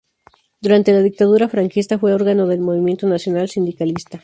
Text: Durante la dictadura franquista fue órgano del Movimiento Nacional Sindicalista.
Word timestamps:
Durante 0.61 0.93
la 0.93 1.03
dictadura 1.03 1.47
franquista 1.47 1.99
fue 1.99 2.11
órgano 2.15 2.47
del 2.47 2.59
Movimiento 2.59 3.05
Nacional 3.07 3.49
Sindicalista. 3.49 4.19